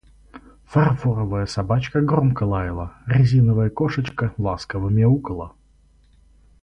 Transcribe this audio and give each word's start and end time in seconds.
Фарфоровая 0.65 1.45
Собачка 1.45 2.01
громко 2.01 2.43
лаяла, 2.43 2.91
резиновая 3.05 3.69
Кошечка 3.69 4.33
ласково 4.39 4.89
мяукала. 4.89 5.53